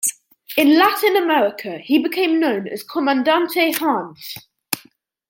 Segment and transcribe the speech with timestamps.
[0.57, 4.33] In Latin America, he became known as "Commandante Hans".